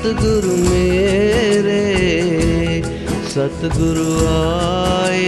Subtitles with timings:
[0.00, 1.82] ਸਤਿਗੁਰੂ ਮੇਰੇ,
[3.30, 5.24] ਸਤਿਗੁਰੂ ਆਏ,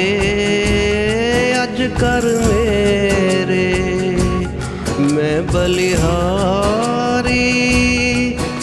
[1.62, 3.66] ਅੱਜ ਕਰ ਮੇਰੇ।
[5.12, 7.36] ਮੈਂ ਬਲਿਹਾਰੀ,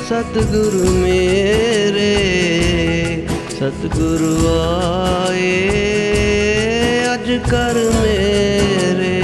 [0.09, 2.15] ਸਤਿਗੁਰੂ ਮੇਰੇ,
[3.51, 5.53] ਸਤਿਗੁਰੂ ਆਏ,
[7.13, 9.18] ਅੱਜ ਕਰ ਮੇਰੇ।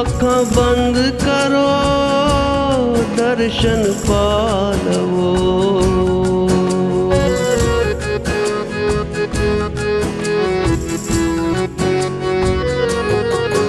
[0.00, 1.66] ਅੱਖਾਂ ਬੰਦ ਕਰੋ,
[3.16, 5.30] ਦਰਸ਼ਨ ਪਾ ਲਵੋ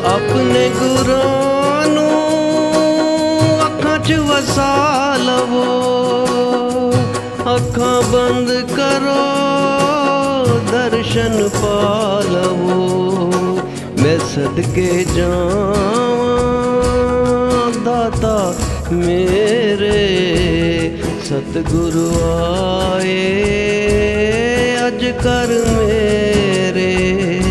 [0.05, 2.11] ਆਪਣੇ ਗੁਰਾਂ ਨੂੰ
[3.65, 5.65] ਅੱਖਾਂ 'ਚ ਵਸਾ ਲਵੋ।
[7.55, 9.23] ਅੱਖਾਂ ਬੰਦ ਕਰੋ,
[10.71, 12.87] ਦਰਸ਼ਨ ਪਾ ਲਵੋ
[13.31, 13.46] ਮੈਂ
[14.37, 15.71] ਸਦਕੇ ਜਾਵਾਂ।
[17.85, 18.55] ਦਾਤਾ
[18.91, 20.17] ਮੇਰੇ,
[21.25, 23.43] ਸਤਿਗੁਰੂ ਆਏ।
[24.87, 27.41] ਅੱਜ ਕਰ ਮੇਰੇ,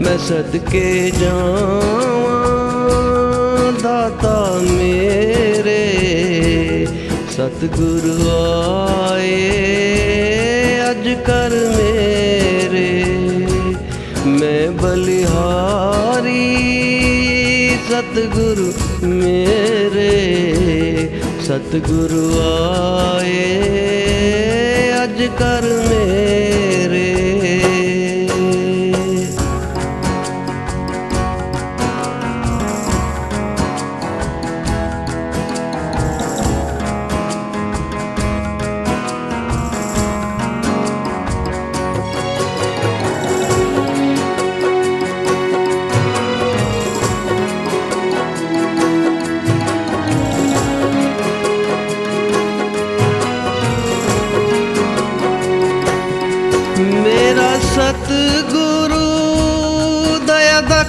[0.00, 1.82] ਮੈਂ ਸਦਕੇ ਜਾਵਾਂ।
[3.82, 5.88] ਦਾਤਾ ਮੇਰੇ,
[7.30, 9.50] ਸਤਿਗੁਰੂ ਆਏ।
[10.90, 13.04] ਅੱਜ ਕਰ ਮੇਰੇ,
[14.26, 15.31] ਮੈਂ ਬਲਿਹਾਰੀ
[17.92, 18.72] ਸਤਿਗੁਰੂ
[19.04, 20.10] ਮੇਰੇ
[21.42, 23.42] ਸਤਿਗੁਰੂ ਆਏ।
[25.04, 25.66] ਅੱਜ ਕਰ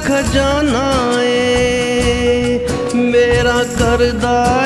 [0.07, 2.59] ਖਜ਼ਾਨਾ ਏ।
[2.95, 4.62] ਮੇਰਾ ਕਰਦਾ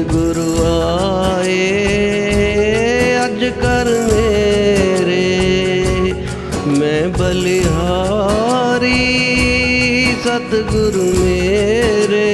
[0.00, 1.56] ਸਤਿਗੁਰੂ ਆਏ
[3.24, 5.24] ਅੱਜ ਕਰ ਮੇਰੇ।
[6.66, 8.94] ਮੈਂ ਬਲਿਹਾਰੀ
[10.24, 12.30] ਸਤਿਗੁਰੂ ਮੇਰੇ।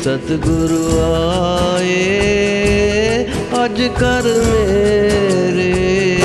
[0.00, 1.98] ਸਤਿਗੁਰੂ ਆਏ
[3.64, 6.21] ਅੱਜ ਕਰ ਮੇਰੇ।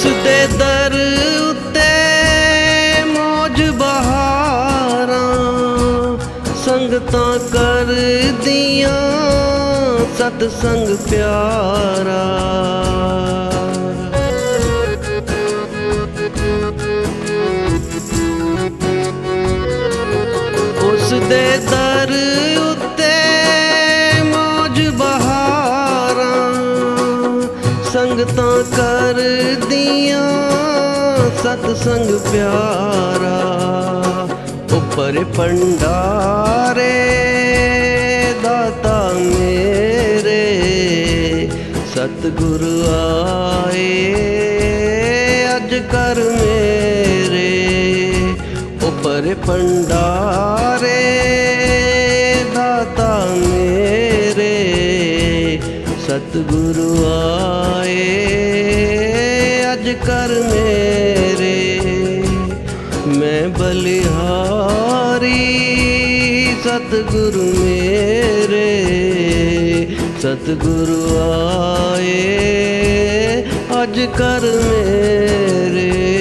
[0.00, 0.94] ਉਸ ਦੇ ਦਰ
[1.40, 1.88] ਉੱਤੇ
[3.06, 5.16] ਮੌਜ ਬਹਾਰਾਂ
[6.64, 8.94] ਸੰਗਤਾਂ ਕਰਦੀਆਂ
[10.18, 12.22] ਸਤ ਸੰਗ ਪਿਆਰਾ।
[20.82, 22.14] ਉਸ ਦੇ ਦਰ
[28.00, 30.28] ਸੰਗਤਾਂ ਕਰਦੀਆਂ,
[31.42, 33.40] ਸਤ ਸੰਗ ਪਿਆਰਾ।
[34.72, 36.94] ਉੱਪਰ ਪੰਡਾਰੇ
[38.42, 40.46] ਦਾਤਾ ਮੇਰੇ,
[41.94, 42.64] ਸਤਿਗੁਰ
[42.94, 44.14] ਆਏ
[45.56, 47.52] ਅੱਜ ਕਰ ਮੇਰੇ।
[48.82, 50.98] ਉੱਪਰ ਪੰਡਾਰੇ
[52.54, 54.56] ਦਾਤਾ ਮੇਰੇ,
[56.06, 57.79] ਸਤਿਗੁਰੂ ਆਏ ਅੱਜ
[59.94, 61.80] ਕਰ ਮੇਰੇ
[63.06, 65.34] ਮੈਂ ਬਲਿਹਾਰੀ
[66.64, 68.66] ਸਤਿਗੁਰੂ ਮੇਰੇ
[70.18, 72.22] ਸਤਿਗੁਰੂ ਆਏ
[73.82, 76.19] ਅੱਜ ਕਰ ਮੇਰੇ।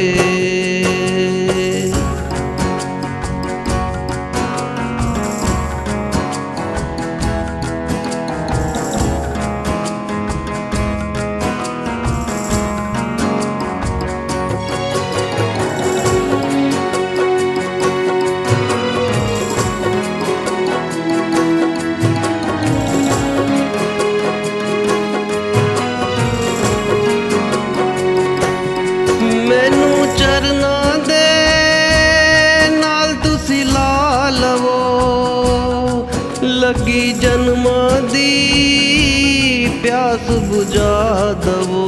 [33.50, 36.10] ਤੁਸੀਂ ਲਾ ਲਵੋ।
[36.44, 41.88] ਲੱਗੀ ਜਨਮਾਂ ਦੀ ਪਿਆਸ ਬੁਝਾ ਦਵੋ।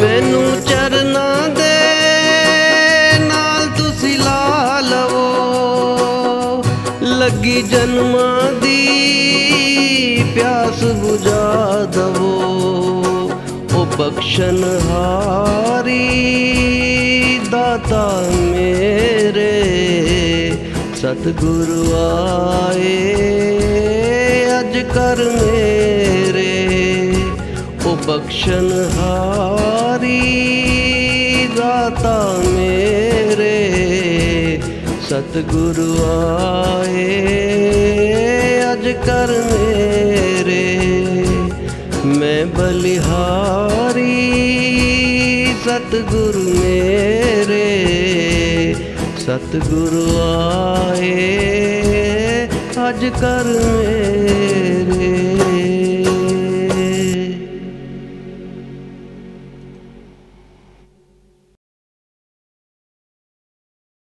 [0.00, 1.78] ਮੈਨੂੰ ਚਰਨਾਂ ਦੇ
[3.18, 6.64] ਨਾਲ ਤੁਸੀਂ ਲਾ ਲਵੋ।
[7.02, 8.80] ਲੱਗੀ ਜਨਮਾਂ ਦੀ
[10.34, 12.31] ਪਿਆਸ ਬੁਝਾ ਦਵੋ।
[13.92, 15.98] ਉਹ ਬਖਸ਼ਨ ਹਾਰੀ,
[17.50, 19.62] ਦਾਤਾ ਮੇਰੇ,
[20.96, 22.94] ਸਤਿਗੁਰੂ ਆਏ,
[24.60, 27.14] ਅੱਜ ਕਰ ਮੇਰੇ।
[27.86, 30.20] ਉਹ ਬਖਸ਼ਨ ਹਾਰੀ,
[31.56, 32.16] ਦਾਤਾ
[32.46, 33.58] ਮੇਰੇ,
[35.08, 37.20] ਸਤਿਗੁਰੂ ਆਏ,
[38.72, 41.01] ਅੱਜ ਕਰ ਮੇਰੇ।
[42.06, 44.06] ਮੈਂ ਬਲਿਹਾਰੀ
[45.64, 47.68] ਸਤਿਗੁਰੂ ਮੇਰੇ
[49.18, 51.12] ਸਤਿਗੁਰੂ ਆਏ
[52.88, 54.71] ਅੱਜ ਕਰ ਮੇਰੇ।